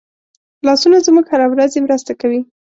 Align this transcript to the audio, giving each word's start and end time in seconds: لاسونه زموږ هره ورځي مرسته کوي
لاسونه 0.65 0.97
زموږ 1.07 1.25
هره 1.31 1.47
ورځي 1.49 1.79
مرسته 1.81 2.11
کوي 2.21 2.39